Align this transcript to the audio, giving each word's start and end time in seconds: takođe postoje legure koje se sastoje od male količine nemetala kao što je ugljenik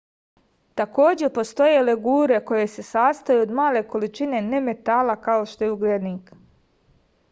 takođe 0.79 1.29
postoje 1.35 1.83
legure 1.89 2.39
koje 2.49 2.65
se 2.77 2.87
sastoje 2.89 3.45
od 3.45 3.55
male 3.63 3.87
količine 3.95 4.43
nemetala 4.51 5.21
kao 5.31 5.49
što 5.55 5.67
je 5.69 5.75
ugljenik 5.79 6.39